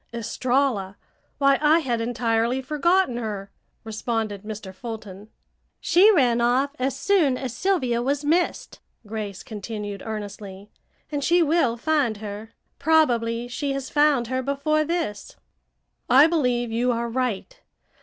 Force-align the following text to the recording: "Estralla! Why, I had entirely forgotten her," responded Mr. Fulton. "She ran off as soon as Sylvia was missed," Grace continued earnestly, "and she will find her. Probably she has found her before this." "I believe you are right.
"Estralla! 0.11 0.97
Why, 1.37 1.59
I 1.61 1.77
had 1.77 2.01
entirely 2.01 2.59
forgotten 2.59 3.17
her," 3.17 3.51
responded 3.83 4.41
Mr. 4.41 4.73
Fulton. 4.73 5.29
"She 5.79 6.11
ran 6.11 6.41
off 6.41 6.71
as 6.79 6.97
soon 6.97 7.37
as 7.37 7.55
Sylvia 7.55 8.01
was 8.01 8.25
missed," 8.25 8.79
Grace 9.05 9.43
continued 9.43 10.01
earnestly, 10.03 10.71
"and 11.11 11.23
she 11.23 11.43
will 11.43 11.77
find 11.77 12.17
her. 12.17 12.49
Probably 12.79 13.47
she 13.47 13.73
has 13.73 13.91
found 13.91 14.25
her 14.25 14.41
before 14.41 14.83
this." 14.83 15.35
"I 16.09 16.25
believe 16.25 16.71
you 16.71 16.91
are 16.91 17.07
right. 17.07 17.61